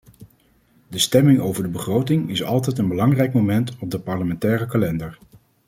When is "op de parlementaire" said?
3.79-4.65